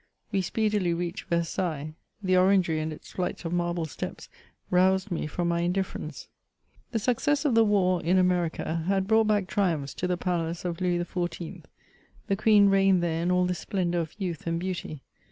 We 0.31 0.41
speedily 0.41 0.95
reached 0.95 1.25
Versailles; 1.29 1.93
the 2.23 2.35
orangery 2.35 2.79
and 2.79 2.91
its 2.91 3.11
flights 3.11 3.45
of 3.45 3.53
marble 3.53 3.85
steps, 3.85 4.29
roused 4.71 5.11
me 5.11 5.27
from 5.27 5.47
my 5.47 5.61
indifference. 5.61 6.27
The 6.91 6.97
success 6.97 7.45
of 7.45 7.53
the 7.53 7.63
war 7.63 8.01
in 8.01 8.17
America 8.17 8.65
had 8.87 9.03
CHATEAUBRIAND. 9.05 9.09
151 9.11 9.25
brought 9.27 9.27
back 9.27 9.47
triumphs 9.47 9.93
to 9.93 10.07
the 10.07 10.17
palace 10.17 10.65
of 10.65 10.81
Louis 10.81 11.05
XIV; 11.05 11.65
the 12.25 12.35
Queen 12.35 12.69
reigned 12.69 13.03
there 13.03 13.21
in 13.21 13.29
all 13.29 13.45
the 13.45 13.53
splendour 13.53 14.01
of 14.01 14.15
youth 14.17 14.47
and 14.47 14.59
beauty. 14.59 15.03